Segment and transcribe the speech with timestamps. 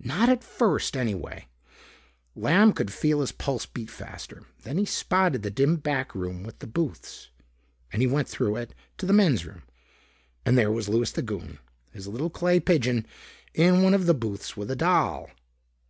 [0.00, 1.46] Not at first, anyway.
[2.34, 4.44] Lamb could feel his pulse beat faster.
[4.62, 7.28] Then he spotted the dim backroom with the booths.
[7.92, 9.64] And he went through it to the Men's Room.
[10.46, 11.58] And there was Louis the Goon
[11.92, 13.04] his little clay pigeon
[13.52, 15.28] in one of the booths with a doll.